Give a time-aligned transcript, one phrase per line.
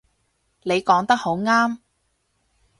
[0.63, 1.77] 你講得好啱